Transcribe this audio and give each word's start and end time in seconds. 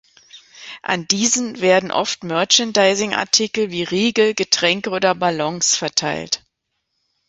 An 0.81 1.07
diesen 1.09 1.61
werden 1.61 1.91
oft 1.91 2.23
Merchandising-Artikel 2.23 3.69
wie 3.69 3.83
Riegel, 3.83 4.33
Getränke 4.33 4.89
oder 4.89 5.13
Ballons 5.13 5.75
verteilt. 5.75 6.43